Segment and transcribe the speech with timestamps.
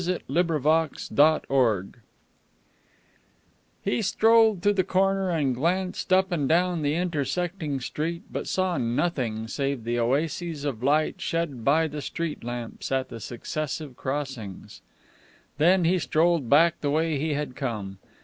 [0.01, 0.27] "JUST
[1.11, 1.45] MEAT"
[3.83, 8.79] He strolled to the corner and glanced up and down the intersecting street, but saw
[8.79, 14.81] nothing save the oases of light shed by the street lamps at the successive crossings.
[15.59, 17.99] Then he strolled back the way he had come.